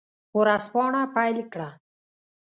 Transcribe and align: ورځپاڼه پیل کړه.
ورځپاڼه 0.37 1.01
پیل 1.15 1.37
کړه. 1.53 1.69